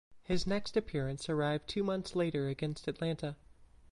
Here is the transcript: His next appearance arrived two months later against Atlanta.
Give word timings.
His 0.23 0.47
next 0.47 0.75
appearance 0.75 1.29
arrived 1.29 1.67
two 1.69 1.83
months 1.83 2.15
later 2.15 2.47
against 2.47 2.87
Atlanta. 2.87 3.35